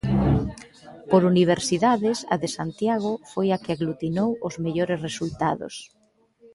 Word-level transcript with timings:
Por 1.09 1.21
universidades, 1.33 2.17
a 2.33 2.35
de 2.41 2.49
Santiago 2.57 3.11
foi 3.31 3.47
a 3.51 3.57
que 3.63 3.73
aglutinou 3.75 4.29
os 4.47 4.55
mellores 4.63 4.99
resultados. 5.07 5.73